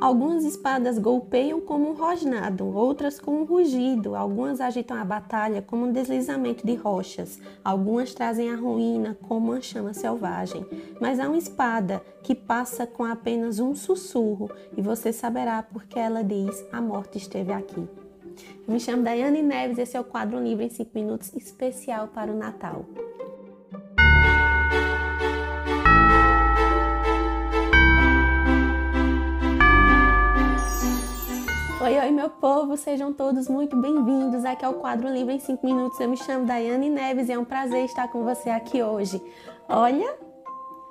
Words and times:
Algumas 0.00 0.44
espadas 0.44 0.96
golpeiam 0.96 1.60
como 1.60 1.90
um 1.90 1.94
rosnado, 1.94 2.64
outras 2.72 3.18
com 3.18 3.40
um 3.40 3.44
rugido, 3.44 4.14
algumas 4.14 4.60
agitam 4.60 4.96
a 4.96 5.04
batalha 5.04 5.60
como 5.60 5.86
um 5.86 5.92
deslizamento 5.92 6.64
de 6.64 6.76
rochas, 6.76 7.40
algumas 7.64 8.14
trazem 8.14 8.52
a 8.52 8.54
ruína 8.54 9.18
como 9.26 9.50
uma 9.50 9.60
chama 9.60 9.92
selvagem. 9.92 10.64
Mas 11.00 11.18
há 11.18 11.26
uma 11.26 11.36
espada 11.36 12.00
que 12.22 12.32
passa 12.32 12.86
com 12.86 13.04
apenas 13.04 13.58
um 13.58 13.74
sussurro 13.74 14.48
e 14.76 14.80
você 14.80 15.12
saberá 15.12 15.64
porque 15.64 15.98
ela 15.98 16.22
diz: 16.22 16.64
A 16.72 16.80
morte 16.80 17.18
esteve 17.18 17.52
aqui. 17.52 17.80
Eu 18.68 18.72
me 18.72 18.78
chamo 18.78 19.02
Daiane 19.02 19.42
Neves, 19.42 19.78
esse 19.78 19.96
é 19.96 20.00
o 20.00 20.04
quadro 20.04 20.40
Livre 20.40 20.66
em 20.66 20.70
5 20.70 20.90
Minutos 20.94 21.34
especial 21.34 22.06
para 22.06 22.30
o 22.30 22.36
Natal. 22.36 22.84
Povo, 32.40 32.76
sejam 32.76 33.12
todos 33.12 33.48
muito 33.48 33.76
bem-vindos. 33.76 34.44
Aqui 34.44 34.64
é 34.64 34.68
o 34.68 34.74
quadro 34.74 35.08
Livre 35.08 35.34
em 35.34 35.40
5 35.40 35.66
Minutos. 35.66 35.98
Eu 35.98 36.08
me 36.08 36.16
chamo 36.16 36.46
Daiane 36.46 36.88
Neves 36.88 37.28
e 37.28 37.32
é 37.32 37.38
um 37.38 37.44
prazer 37.44 37.84
estar 37.84 38.06
com 38.08 38.22
você 38.22 38.48
aqui 38.48 38.80
hoje. 38.80 39.20
Olha, 39.68 40.16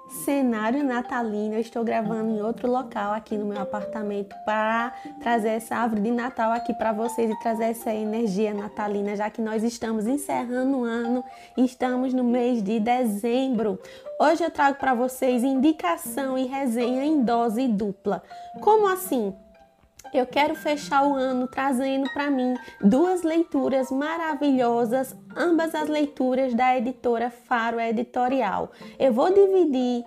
cenário 0.09 0.83
natalino. 0.83 1.53
Eu 1.53 1.61
estou 1.61 1.85
gravando 1.85 2.31
em 2.31 2.41
outro 2.41 2.69
local 2.69 3.13
aqui 3.13 3.37
no 3.37 3.45
meu 3.45 3.61
apartamento 3.61 4.35
para 4.45 4.93
trazer 5.21 5.51
essa 5.51 5.77
árvore 5.77 6.01
de 6.01 6.11
Natal 6.11 6.51
aqui 6.51 6.73
para 6.73 6.91
vocês 6.91 7.31
e 7.31 7.39
trazer 7.39 7.65
essa 7.65 7.93
energia 7.93 8.53
natalina, 8.53 9.15
já 9.15 9.29
que 9.29 9.41
nós 9.41 9.63
estamos 9.63 10.05
encerrando 10.05 10.79
o 10.79 10.83
ano 10.83 11.23
estamos 11.55 12.13
no 12.13 12.25
mês 12.25 12.61
de 12.61 12.77
dezembro. 12.77 13.79
Hoje 14.19 14.43
eu 14.43 14.51
trago 14.51 14.77
para 14.77 14.93
vocês 14.93 15.43
indicação 15.43 16.37
e 16.37 16.45
resenha 16.45 17.05
em 17.05 17.23
dose 17.23 17.69
dupla. 17.69 18.21
Como 18.59 18.87
assim? 18.89 19.33
Eu 20.13 20.25
quero 20.25 20.55
fechar 20.55 21.05
o 21.05 21.13
ano 21.13 21.47
trazendo 21.47 22.09
para 22.13 22.29
mim 22.29 22.55
duas 22.81 23.23
leituras 23.23 23.91
maravilhosas, 23.91 25.15
ambas 25.35 25.75
as 25.75 25.89
leituras 25.89 26.53
da 26.53 26.77
editora 26.77 27.29
Faro 27.29 27.79
Editorial. 27.79 28.71
Eu 28.97 29.11
vou 29.11 29.33
dividir 29.33 30.05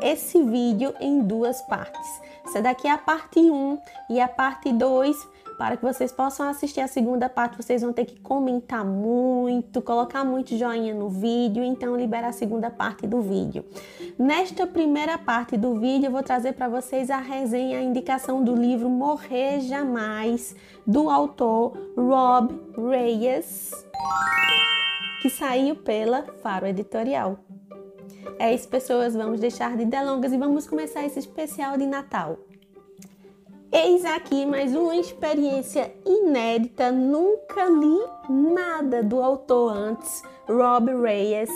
esse 0.00 0.42
vídeo 0.42 0.94
em 1.00 1.20
duas 1.20 1.62
partes. 1.62 2.20
Essa 2.44 2.60
daqui 2.60 2.88
é 2.88 2.90
a 2.90 2.98
parte 2.98 3.38
1 3.38 3.78
e 4.10 4.20
a 4.20 4.28
parte 4.28 4.72
2 4.72 5.16
para 5.62 5.76
que 5.76 5.84
vocês 5.84 6.10
possam 6.10 6.48
assistir 6.48 6.80
a 6.80 6.88
segunda 6.88 7.28
parte, 7.28 7.56
vocês 7.56 7.82
vão 7.82 7.92
ter 7.92 8.04
que 8.04 8.18
comentar 8.18 8.84
muito, 8.84 9.80
colocar 9.80 10.24
muito 10.24 10.56
joinha 10.56 10.92
no 10.92 11.08
vídeo, 11.08 11.62
então 11.62 11.96
liberar 11.96 12.30
a 12.30 12.32
segunda 12.32 12.68
parte 12.68 13.06
do 13.06 13.20
vídeo. 13.22 13.64
Nesta 14.18 14.66
primeira 14.66 15.16
parte 15.16 15.56
do 15.56 15.78
vídeo, 15.78 16.08
eu 16.08 16.10
vou 16.10 16.20
trazer 16.24 16.54
para 16.54 16.68
vocês 16.68 17.10
a 17.10 17.18
resenha, 17.18 17.78
a 17.78 17.82
indicação 17.82 18.42
do 18.42 18.56
livro 18.56 18.90
Morrer 18.90 19.60
Jamais, 19.60 20.56
do 20.84 21.08
autor 21.08 21.78
Rob 21.96 22.52
Reyes, 22.76 23.70
que 25.22 25.30
saiu 25.30 25.76
pela 25.76 26.24
Faro 26.42 26.66
Editorial. 26.66 27.38
É 28.36 28.52
isso, 28.52 28.66
pessoas, 28.66 29.14
vamos 29.14 29.38
deixar 29.38 29.76
de 29.76 29.84
delongas 29.84 30.32
e 30.32 30.36
vamos 30.36 30.66
começar 30.66 31.04
esse 31.04 31.20
especial 31.20 31.78
de 31.78 31.86
Natal. 31.86 32.36
Eis 33.74 34.04
aqui 34.04 34.44
mais 34.44 34.76
uma 34.76 34.94
experiência 34.96 35.90
inédita, 36.04 36.92
nunca 36.92 37.70
li 37.70 37.98
nada 38.28 39.02
do 39.02 39.22
autor 39.22 39.74
antes, 39.74 40.22
Rob 40.46 40.94
Reyes. 40.94 41.48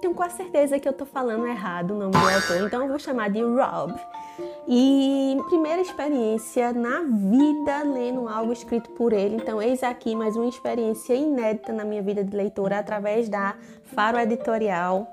Tenho 0.00 0.12
quase 0.12 0.38
certeza 0.38 0.80
que 0.80 0.88
eu 0.88 0.92
tô 0.92 1.06
falando 1.06 1.46
errado 1.46 1.92
o 1.92 1.98
nome 1.98 2.10
do 2.10 2.18
autor, 2.18 2.66
então 2.66 2.82
eu 2.82 2.88
vou 2.88 2.98
chamar 2.98 3.30
de 3.30 3.40
Rob. 3.40 3.94
E 4.66 5.38
primeira 5.48 5.80
experiência 5.80 6.72
na 6.72 7.04
vida 7.04 7.84
lendo 7.84 8.28
algo 8.28 8.52
escrito 8.52 8.90
por 8.90 9.12
ele, 9.12 9.36
então 9.36 9.62
eis 9.62 9.84
aqui 9.84 10.16
mais 10.16 10.34
uma 10.34 10.48
experiência 10.48 11.14
inédita 11.14 11.72
na 11.72 11.84
minha 11.84 12.02
vida 12.02 12.24
de 12.24 12.36
leitora 12.36 12.80
através 12.80 13.28
da 13.28 13.54
Faro 13.94 14.18
Editorial. 14.18 15.06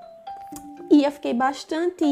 E 0.90 1.04
eu 1.04 1.12
fiquei 1.12 1.32
bastante 1.32 2.04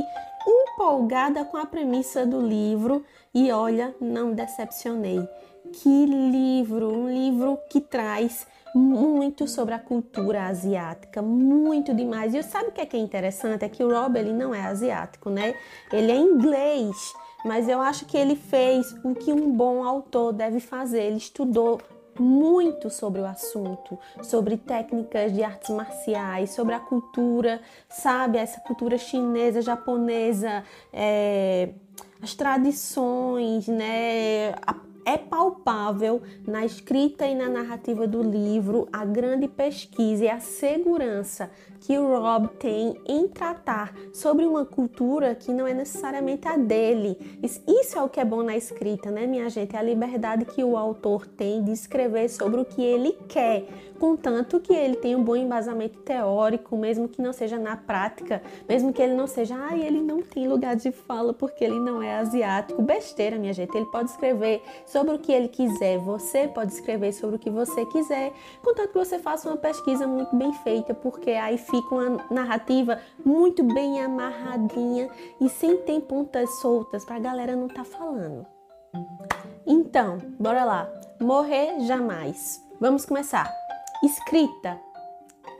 empolgada 0.46 1.44
com 1.44 1.56
a 1.56 1.66
premissa 1.66 2.24
do 2.24 2.40
livro 2.40 3.04
e 3.38 3.52
olha, 3.52 3.94
não 4.00 4.32
decepcionei. 4.32 5.20
Que 5.72 6.06
livro, 6.06 6.92
um 6.92 7.08
livro 7.08 7.58
que 7.70 7.80
traz 7.80 8.46
muito 8.74 9.46
sobre 9.46 9.74
a 9.74 9.78
cultura 9.78 10.46
asiática, 10.46 11.22
muito 11.22 11.94
demais. 11.94 12.34
E 12.34 12.42
sabe 12.42 12.68
o 12.68 12.72
que 12.72 12.80
é, 12.80 12.86
que 12.86 12.96
é 12.96 13.00
interessante? 13.00 13.64
É 13.64 13.68
que 13.68 13.84
o 13.84 13.90
Rob 13.92 14.18
ele 14.18 14.32
não 14.32 14.54
é 14.54 14.62
asiático, 14.62 15.30
né? 15.30 15.54
Ele 15.92 16.10
é 16.10 16.16
inglês, 16.16 16.96
mas 17.44 17.68
eu 17.68 17.80
acho 17.80 18.06
que 18.06 18.16
ele 18.16 18.34
fez 18.34 18.92
o 19.04 19.14
que 19.14 19.32
um 19.32 19.52
bom 19.52 19.84
autor 19.84 20.32
deve 20.32 20.58
fazer. 20.58 21.02
Ele 21.02 21.18
estudou 21.18 21.80
muito 22.18 22.90
sobre 22.90 23.20
o 23.20 23.26
assunto, 23.26 23.98
sobre 24.22 24.56
técnicas 24.56 25.32
de 25.32 25.42
artes 25.44 25.70
marciais, 25.70 26.50
sobre 26.50 26.74
a 26.74 26.80
cultura, 26.80 27.60
sabe, 27.88 28.38
essa 28.38 28.60
cultura 28.60 28.98
chinesa, 28.98 29.62
japonesa, 29.62 30.64
é, 30.92 31.70
as 32.20 32.34
tradições, 32.34 33.68
né, 33.68 34.50
a 34.66 34.74
é 35.08 35.16
palpável 35.16 36.20
na 36.46 36.66
escrita 36.66 37.26
e 37.26 37.34
na 37.34 37.48
narrativa 37.48 38.06
do 38.06 38.22
livro 38.22 38.86
a 38.92 39.06
grande 39.06 39.48
pesquisa 39.48 40.26
e 40.26 40.28
a 40.28 40.38
segurança 40.38 41.50
que 41.80 41.96
o 41.96 42.18
Rob 42.18 42.48
tem 42.58 43.00
em 43.06 43.28
tratar 43.28 43.94
sobre 44.12 44.44
uma 44.44 44.66
cultura 44.66 45.34
que 45.34 45.52
não 45.52 45.66
é 45.66 45.72
necessariamente 45.72 46.46
a 46.46 46.56
dele. 46.56 47.16
Isso 47.66 47.98
é 47.98 48.02
o 48.02 48.08
que 48.08 48.20
é 48.20 48.24
bom 48.24 48.42
na 48.42 48.56
escrita, 48.56 49.10
né, 49.10 49.26
minha 49.26 49.48
gente? 49.48 49.76
É 49.76 49.78
a 49.78 49.82
liberdade 49.82 50.44
que 50.44 50.62
o 50.62 50.76
autor 50.76 51.26
tem 51.26 51.62
de 51.62 51.70
escrever 51.70 52.28
sobre 52.28 52.60
o 52.60 52.64
que 52.64 52.82
ele 52.82 53.12
quer, 53.28 53.64
contanto 53.98 54.60
que 54.60 54.74
ele 54.74 54.96
tenha 54.96 55.16
um 55.16 55.22
bom 55.22 55.36
embasamento 55.36 56.00
teórico, 56.00 56.76
mesmo 56.76 57.08
que 57.08 57.22
não 57.22 57.32
seja 57.32 57.58
na 57.58 57.76
prática, 57.76 58.42
mesmo 58.68 58.92
que 58.92 59.00
ele 59.00 59.14
não 59.14 59.26
seja, 59.26 59.54
ah, 59.56 59.76
ele 59.76 60.02
não 60.02 60.20
tem 60.20 60.48
lugar 60.48 60.76
de 60.76 60.90
fala 60.90 61.32
porque 61.32 61.64
ele 61.64 61.78
não 61.78 62.02
é 62.02 62.16
asiático. 62.16 62.82
Besteira, 62.82 63.38
minha 63.38 63.52
gente. 63.52 63.76
Ele 63.76 63.86
pode 63.86 64.10
escrever 64.10 64.62
sobre 64.84 64.97
sobre 64.98 65.14
o 65.14 65.18
que 65.18 65.32
ele 65.32 65.48
quiser. 65.48 65.98
Você 65.98 66.48
pode 66.48 66.72
escrever 66.72 67.12
sobre 67.12 67.36
o 67.36 67.38
que 67.38 67.50
você 67.50 67.86
quiser, 67.86 68.32
contanto 68.62 68.88
que 68.88 68.98
você 68.98 69.18
faça 69.18 69.48
uma 69.48 69.56
pesquisa 69.56 70.06
muito 70.06 70.34
bem 70.34 70.52
feita, 70.52 70.92
porque 70.92 71.30
aí 71.30 71.56
fica 71.56 71.94
uma 71.94 72.24
narrativa 72.30 73.00
muito 73.24 73.62
bem 73.62 74.02
amarradinha 74.02 75.08
e 75.40 75.48
sem 75.48 75.76
ter 75.78 76.00
pontas 76.00 76.50
soltas 76.60 77.04
para 77.04 77.16
a 77.16 77.20
galera 77.20 77.54
não 77.54 77.68
tá 77.68 77.84
falando. 77.84 78.44
Então, 79.64 80.18
bora 80.38 80.64
lá. 80.64 80.88
Morrer 81.20 81.80
jamais. 81.80 82.60
Vamos 82.80 83.04
começar. 83.04 83.52
Escrita 84.02 84.80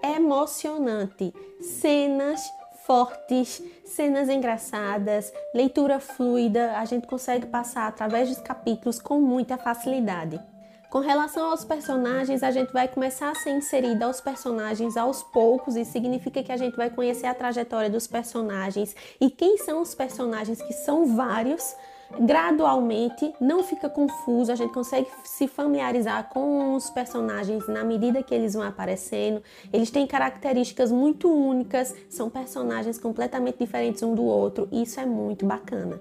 emocionante, 0.02 1.32
cenas 1.60 2.40
fortes, 2.88 3.62
cenas 3.84 4.30
engraçadas, 4.30 5.30
leitura 5.54 6.00
fluida, 6.00 6.72
a 6.78 6.86
gente 6.86 7.06
consegue 7.06 7.44
passar 7.44 7.86
através 7.86 8.30
dos 8.30 8.38
capítulos 8.38 8.98
com 8.98 9.20
muita 9.20 9.58
facilidade. 9.58 10.40
Com 10.88 11.00
relação 11.00 11.50
aos 11.50 11.66
personagens, 11.66 12.42
a 12.42 12.50
gente 12.50 12.72
vai 12.72 12.88
começar 12.88 13.30
a 13.30 13.34
ser 13.34 13.50
inserida 13.50 14.06
aos 14.06 14.22
personagens 14.22 14.96
aos 14.96 15.22
poucos, 15.22 15.76
e 15.76 15.84
significa 15.84 16.42
que 16.42 16.50
a 16.50 16.56
gente 16.56 16.78
vai 16.78 16.88
conhecer 16.88 17.26
a 17.26 17.34
trajetória 17.34 17.90
dos 17.90 18.06
personagens 18.06 18.96
e 19.20 19.30
quem 19.30 19.58
são 19.58 19.82
os 19.82 19.94
personagens, 19.94 20.62
que 20.62 20.72
são 20.72 21.14
vários, 21.14 21.76
gradualmente, 22.20 23.34
não 23.40 23.62
fica 23.62 23.88
confuso, 23.88 24.50
a 24.50 24.54
gente 24.54 24.72
consegue 24.72 25.08
se 25.24 25.46
familiarizar 25.46 26.28
com 26.30 26.74
os 26.74 26.88
personagens 26.90 27.66
na 27.68 27.84
medida 27.84 28.22
que 28.22 28.34
eles 28.34 28.54
vão 28.54 28.62
aparecendo. 28.62 29.42
Eles 29.72 29.90
têm 29.90 30.06
características 30.06 30.90
muito 30.90 31.30
únicas, 31.30 31.94
são 32.08 32.30
personagens 32.30 32.98
completamente 32.98 33.58
diferentes 33.58 34.02
um 34.02 34.14
do 34.14 34.24
outro, 34.24 34.68
e 34.70 34.82
isso 34.82 35.00
é 35.00 35.06
muito 35.06 35.44
bacana. 35.44 36.00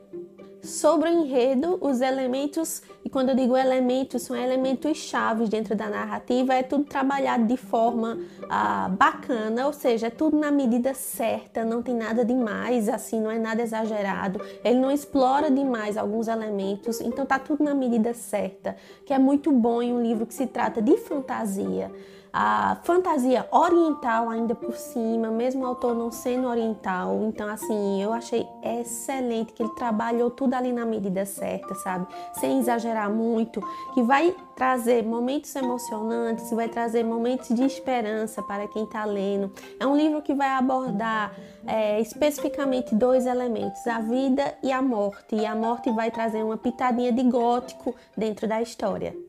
Sobre 0.68 1.10
o 1.10 1.14
enredo, 1.14 1.78
os 1.80 2.02
elementos, 2.02 2.82
e 3.04 3.10
quando 3.10 3.30
eu 3.30 3.36
digo 3.36 3.56
elementos, 3.56 4.24
são 4.24 4.36
elementos 4.36 4.98
chaves 4.98 5.48
dentro 5.48 5.78
da 5.78 5.90
narrativa, 5.90 6.54
é 6.54 6.62
tudo 6.62 6.84
trabalhado 6.84 7.46
de 7.46 7.56
forma 7.56 8.20
ah, 8.50 8.90
bacana, 8.90 9.66
ou 9.66 9.72
seja, 9.72 10.08
é 10.08 10.10
tudo 10.10 10.38
na 10.38 10.52
medida 10.52 10.94
certa, 10.94 11.64
não 11.64 11.82
tem 11.82 11.96
nada 11.96 12.26
demais, 12.26 12.90
assim, 12.90 13.22
não 13.22 13.32
é 13.32 13.40
nada 13.40 13.62
exagerado, 13.62 14.42
ele 14.62 14.78
não 14.78 14.92
explora 14.92 15.50
demais 15.50 15.96
alguns 15.96 16.28
elementos, 16.28 17.00
então 17.00 17.26
tá 17.26 17.40
tudo 17.40 17.64
na 17.64 17.74
medida 17.74 18.14
certa, 18.14 18.76
que 19.06 19.14
é 19.14 19.18
muito 19.18 19.54
bom 19.54 19.82
em 19.82 19.94
um 19.94 20.02
livro 20.02 20.26
que 20.26 20.34
se 20.34 20.48
trata 20.48 20.82
de 20.82 20.98
fantasia. 20.98 21.90
A 22.40 22.78
fantasia 22.84 23.48
oriental 23.50 24.30
ainda 24.30 24.54
por 24.54 24.76
cima, 24.76 25.32
mesmo 25.32 25.64
o 25.64 25.66
autor 25.66 25.96
não 25.96 26.12
sendo 26.12 26.48
oriental. 26.48 27.24
Então, 27.24 27.50
assim, 27.50 28.00
eu 28.00 28.14
achei 28.14 28.48
excelente 28.62 29.54
que 29.54 29.64
ele 29.64 29.74
trabalhou 29.74 30.30
tudo 30.30 30.54
ali 30.54 30.72
na 30.72 30.86
medida 30.86 31.26
certa, 31.26 31.74
sabe? 31.74 32.06
Sem 32.34 32.60
exagerar 32.60 33.10
muito, 33.10 33.60
que 33.96 34.04
vai 34.04 34.36
trazer 34.56 35.04
momentos 35.04 35.56
emocionantes, 35.56 36.52
vai 36.52 36.70
trazer 36.70 37.04
momentos 37.04 37.50
de 37.50 37.64
esperança 37.64 38.44
para 38.44 38.68
quem 38.68 38.84
está 38.84 39.04
lendo. 39.04 39.52
É 39.80 39.88
um 39.88 39.98
livro 39.98 40.22
que 40.22 40.36
vai 40.36 40.50
abordar 40.50 41.34
é, 41.66 42.00
especificamente 42.02 42.94
dois 42.94 43.26
elementos, 43.26 43.88
a 43.88 44.00
vida 44.00 44.56
e 44.62 44.72
a 44.72 44.80
morte. 44.80 45.36
E 45.36 45.44
a 45.44 45.56
morte 45.56 45.90
vai 45.90 46.12
trazer 46.12 46.44
uma 46.44 46.56
pitadinha 46.56 47.12
de 47.12 47.24
gótico 47.24 47.96
dentro 48.16 48.48
da 48.48 48.62
história. 48.62 49.27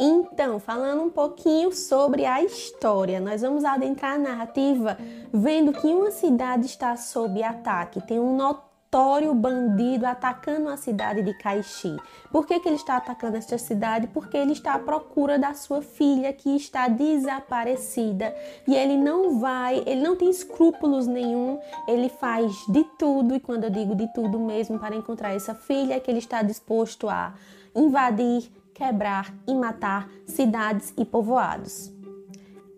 Então, 0.00 0.60
falando 0.60 1.02
um 1.02 1.10
pouquinho 1.10 1.72
sobre 1.74 2.24
a 2.24 2.40
história, 2.40 3.18
nós 3.18 3.42
vamos 3.42 3.64
adentrar 3.64 4.14
a 4.14 4.18
narrativa 4.18 4.96
vendo 5.32 5.72
que 5.72 5.88
uma 5.88 6.12
cidade 6.12 6.66
está 6.66 6.96
sob 6.96 7.42
ataque. 7.42 8.00
Tem 8.02 8.20
um 8.20 8.36
notório 8.36 9.34
bandido 9.34 10.06
atacando 10.06 10.68
a 10.68 10.76
cidade 10.76 11.22
de 11.22 11.34
Caixi. 11.34 11.96
Por 12.30 12.46
que, 12.46 12.60
que 12.60 12.68
ele 12.68 12.76
está 12.76 12.96
atacando 12.96 13.38
esta 13.38 13.58
cidade? 13.58 14.06
Porque 14.06 14.36
ele 14.36 14.52
está 14.52 14.74
à 14.74 14.78
procura 14.78 15.36
da 15.36 15.52
sua 15.52 15.82
filha 15.82 16.32
que 16.32 16.54
está 16.54 16.86
desaparecida 16.86 18.32
e 18.68 18.76
ele 18.76 18.96
não 18.96 19.40
vai, 19.40 19.82
ele 19.84 20.00
não 20.00 20.14
tem 20.14 20.30
escrúpulos 20.30 21.08
nenhum, 21.08 21.58
ele 21.88 22.08
faz 22.08 22.52
de 22.68 22.84
tudo, 22.96 23.34
e 23.34 23.40
quando 23.40 23.64
eu 23.64 23.70
digo 23.70 23.96
de 23.96 24.06
tudo 24.14 24.38
mesmo, 24.38 24.78
para 24.78 24.94
encontrar 24.94 25.34
essa 25.34 25.56
filha, 25.56 25.94
é 25.94 26.00
que 26.00 26.08
ele 26.08 26.20
está 26.20 26.40
disposto 26.40 27.08
a 27.08 27.34
invadir 27.74 28.48
quebrar 28.78 29.34
e 29.46 29.52
matar 29.54 30.08
cidades 30.24 30.94
e 30.96 31.04
povoados. 31.04 31.92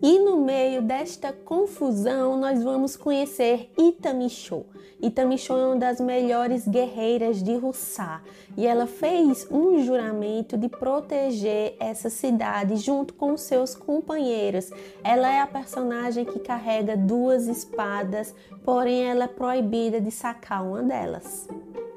E 0.02 0.19
no 0.19 0.38
meio 0.38 0.81
desta 0.81 1.31
confusão, 1.31 2.38
nós 2.38 2.64
vamos 2.64 2.97
conhecer 2.97 3.70
Itamisho. 3.76 4.64
Itamisho 5.02 5.52
é 5.52 5.67
uma 5.67 5.76
das 5.76 6.00
melhores 6.00 6.67
guerreiras 6.67 7.43
de 7.43 7.55
Russá 7.55 8.23
e 8.56 8.67
ela 8.67 8.87
fez 8.87 9.47
um 9.50 9.82
juramento 9.85 10.56
de 10.56 10.69
proteger 10.70 11.76
essa 11.79 12.08
cidade 12.08 12.76
junto 12.76 13.12
com 13.12 13.37
seus 13.37 13.75
companheiros. 13.75 14.70
Ela 15.05 15.31
é 15.31 15.41
a 15.41 15.46
personagem 15.46 16.25
que 16.25 16.38
carrega 16.38 16.96
duas 16.96 17.46
espadas, 17.46 18.35
porém 18.64 19.05
ela 19.05 19.25
é 19.25 19.29
proibida 19.29 20.00
de 20.00 20.11
sacar 20.11 20.64
uma 20.64 20.82
delas. 20.82 21.46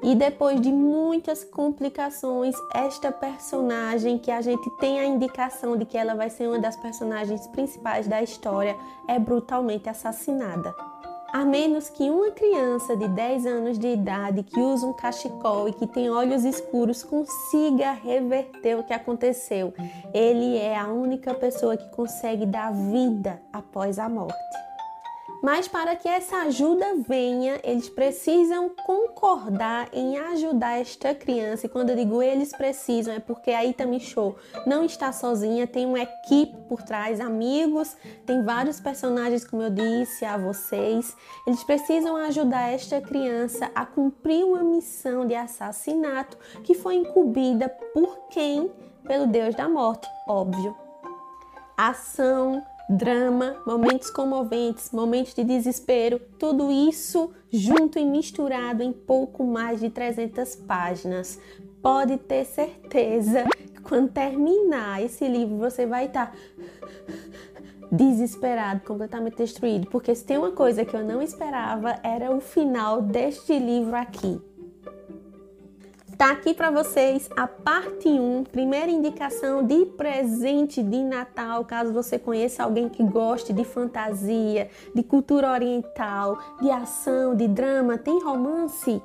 E 0.04 0.14
depois 0.14 0.60
de 0.60 0.70
muitas 0.70 1.42
complicações, 1.42 2.54
esta 2.74 3.10
personagem 3.10 4.18
que 4.18 4.30
a 4.30 4.42
gente 4.42 4.68
tem 4.72 5.00
a 5.00 5.06
indicação 5.06 5.78
de 5.78 5.86
que 5.86 5.96
ela 5.96 6.14
vai 6.14 6.28
ser 6.28 6.46
uma 6.46 6.58
das 6.58 6.76
personagens 6.76 7.46
principais 7.46 8.06
da 8.06 8.22
história 8.22 8.76
é 9.08 9.18
brutalmente 9.18 9.88
assassinada. 9.88 10.74
A 11.32 11.42
menos 11.42 11.88
que 11.88 12.10
uma 12.10 12.30
criança 12.32 12.94
de 12.94 13.08
10 13.08 13.46
anos 13.46 13.78
de 13.78 13.88
idade 13.88 14.42
que 14.42 14.60
usa 14.60 14.86
um 14.86 14.92
cachecol 14.92 15.70
e 15.70 15.72
que 15.72 15.86
tem 15.86 16.10
olhos 16.10 16.44
escuros 16.44 17.02
consiga 17.02 17.92
reverter 17.92 18.78
o 18.78 18.84
que 18.84 18.92
aconteceu. 18.92 19.72
Ele 20.12 20.58
é 20.58 20.78
a 20.78 20.86
única 20.86 21.32
pessoa 21.32 21.78
que 21.78 21.88
consegue 21.96 22.44
dar 22.44 22.70
vida 22.74 23.40
após 23.50 23.98
a 23.98 24.06
morte. 24.06 24.73
Mas 25.44 25.68
para 25.68 25.94
que 25.94 26.08
essa 26.08 26.38
ajuda 26.38 26.86
venha, 27.06 27.60
eles 27.62 27.90
precisam 27.90 28.70
concordar 28.70 29.90
em 29.92 30.16
ajudar 30.16 30.80
esta 30.80 31.14
criança. 31.14 31.66
E 31.66 31.68
quando 31.68 31.90
eu 31.90 31.96
digo 31.96 32.22
eles 32.22 32.50
precisam, 32.56 33.12
é 33.12 33.20
porque 33.20 33.50
a 33.50 33.62
Itami 33.62 34.00
Show 34.00 34.36
não 34.66 34.86
está 34.86 35.12
sozinha, 35.12 35.66
tem 35.66 35.84
uma 35.84 36.00
equipe 36.00 36.56
por 36.66 36.80
trás, 36.80 37.20
amigos, 37.20 37.94
tem 38.24 38.42
vários 38.42 38.80
personagens, 38.80 39.44
como 39.44 39.62
eu 39.62 39.68
disse 39.68 40.24
a 40.24 40.38
vocês. 40.38 41.14
Eles 41.46 41.62
precisam 41.62 42.16
ajudar 42.16 42.72
esta 42.72 42.98
criança 43.02 43.70
a 43.74 43.84
cumprir 43.84 44.46
uma 44.46 44.62
missão 44.62 45.26
de 45.26 45.34
assassinato 45.34 46.38
que 46.62 46.72
foi 46.72 46.94
incumbida 46.94 47.68
por 47.92 48.28
quem? 48.30 48.72
Pelo 49.06 49.26
Deus 49.26 49.54
da 49.54 49.68
morte, 49.68 50.08
óbvio. 50.26 50.74
Ação, 51.76 52.64
drama, 52.88 53.56
momentos 53.66 54.10
comoventes, 54.10 54.90
momentos 54.90 55.34
de 55.34 55.42
desespero, 55.42 56.20
tudo 56.38 56.70
isso 56.70 57.30
junto 57.50 57.98
e 57.98 58.04
misturado 58.04 58.82
em 58.82 58.92
pouco 58.92 59.44
mais 59.44 59.80
de 59.80 59.90
300 59.90 60.56
páginas. 60.56 61.38
Pode 61.80 62.16
ter 62.18 62.44
certeza 62.44 63.44
que 63.74 63.80
quando 63.80 64.10
terminar 64.10 65.02
esse 65.02 65.26
livro 65.26 65.56
você 65.56 65.86
vai 65.86 66.06
estar 66.06 66.34
desesperado, 67.90 68.80
completamente 68.80 69.36
destruído, 69.36 69.86
porque 69.88 70.14
se 70.14 70.24
tem 70.24 70.36
uma 70.36 70.52
coisa 70.52 70.84
que 70.84 70.96
eu 70.96 71.04
não 71.04 71.22
esperava 71.22 71.98
era 72.02 72.34
o 72.34 72.40
final 72.40 73.00
deste 73.00 73.58
livro 73.58 73.94
aqui. 73.94 74.40
Tá 76.16 76.30
aqui 76.30 76.54
para 76.54 76.70
vocês 76.70 77.28
a 77.36 77.46
parte 77.48 78.08
1, 78.08 78.44
primeira 78.44 78.90
indicação 78.90 79.64
de 79.64 79.84
presente 79.84 80.80
de 80.80 81.02
Natal, 81.02 81.64
caso 81.64 81.92
você 81.92 82.20
conheça 82.20 82.62
alguém 82.62 82.88
que 82.88 83.02
goste 83.02 83.52
de 83.52 83.64
fantasia, 83.64 84.70
de 84.94 85.02
cultura 85.02 85.50
oriental, 85.50 86.38
de 86.60 86.70
ação, 86.70 87.34
de 87.34 87.48
drama, 87.48 87.98
tem 87.98 88.22
romance? 88.22 89.02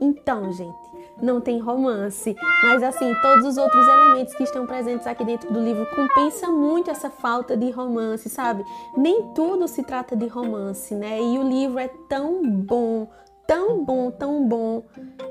Então, 0.00 0.52
gente, 0.52 0.90
não 1.22 1.40
tem 1.40 1.60
romance, 1.60 2.34
mas 2.64 2.82
assim, 2.82 3.14
todos 3.22 3.44
os 3.46 3.56
outros 3.56 3.86
elementos 3.86 4.34
que 4.34 4.42
estão 4.42 4.66
presentes 4.66 5.06
aqui 5.06 5.24
dentro 5.24 5.52
do 5.52 5.60
livro 5.60 5.86
compensa 5.94 6.48
muito 6.48 6.90
essa 6.90 7.10
falta 7.10 7.56
de 7.56 7.70
romance, 7.70 8.28
sabe? 8.28 8.64
Nem 8.96 9.32
tudo 9.34 9.68
se 9.68 9.84
trata 9.84 10.16
de 10.16 10.26
romance, 10.26 10.94
né? 10.96 11.20
E 11.20 11.38
o 11.38 11.42
livro 11.42 11.78
é 11.78 11.88
tão 12.08 12.42
bom, 12.42 13.08
tão 13.50 13.84
bom, 13.84 14.12
tão 14.12 14.46
bom, 14.46 14.84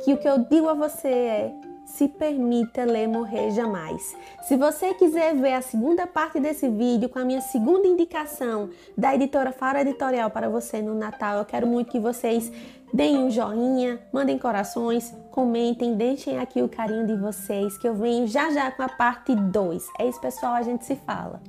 que 0.04 0.14
o 0.14 0.18
que 0.18 0.28
eu 0.28 0.40
digo 0.40 0.68
a 0.68 0.74
você 0.74 1.08
é: 1.08 1.56
se 1.86 2.06
permita 2.10 2.84
ler 2.84 3.08
Morrer 3.08 3.50
Jamais. 3.52 4.14
Se 4.42 4.58
você 4.58 4.94
quiser 4.94 5.34
ver 5.36 5.54
a 5.54 5.62
segunda 5.62 6.06
parte 6.06 6.38
desse 6.38 6.68
vídeo 6.68 7.08
com 7.08 7.18
a 7.18 7.24
minha 7.24 7.40
segunda 7.40 7.88
indicação 7.88 8.72
da 8.98 9.16
editora 9.16 9.54
Faro 9.54 9.80
Editorial 9.80 10.30
para 10.32 10.50
você 10.50 10.82
no 10.82 10.94
Natal, 10.94 11.38
eu 11.38 11.46
quero 11.46 11.66
muito 11.66 11.92
que 11.92 12.00
vocês 12.00 12.52
deem 12.94 13.18
um 13.18 13.32
joinha, 13.32 14.02
mandem 14.12 14.38
corações, 14.38 15.16
comentem, 15.32 15.96
deixem 15.96 16.40
aqui 16.40 16.62
o 16.62 16.68
carinho 16.68 17.08
de 17.08 17.16
vocês, 17.16 17.78
que 17.78 17.88
eu 17.88 17.96
venho 17.96 18.28
já 18.28 18.52
já 18.52 18.70
com 18.70 18.84
a 18.84 18.90
parte 18.90 19.34
2. 19.34 19.88
É 19.98 20.10
isso, 20.10 20.20
pessoal, 20.20 20.56
a 20.56 20.62
gente 20.62 20.86
se 20.86 20.98
fala. 20.98 21.42